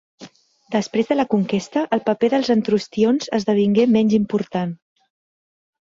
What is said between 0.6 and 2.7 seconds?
Després de la conquesta, el paper dels